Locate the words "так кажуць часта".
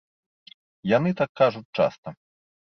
1.19-2.17